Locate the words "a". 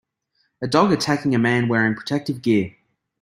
0.63-0.67, 1.35-1.37